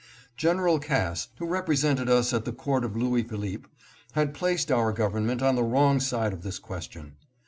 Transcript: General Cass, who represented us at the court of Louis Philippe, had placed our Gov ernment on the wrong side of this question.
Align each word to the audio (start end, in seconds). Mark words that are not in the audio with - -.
General 0.35 0.79
Cass, 0.79 1.27
who 1.37 1.45
represented 1.45 2.09
us 2.09 2.33
at 2.33 2.43
the 2.43 2.51
court 2.51 2.83
of 2.83 2.97
Louis 2.97 3.21
Philippe, 3.21 3.69
had 4.13 4.33
placed 4.33 4.71
our 4.71 4.91
Gov 4.91 5.11
ernment 5.13 5.43
on 5.43 5.53
the 5.55 5.63
wrong 5.63 5.99
side 5.99 6.33
of 6.33 6.41
this 6.41 6.57
question. 6.57 7.17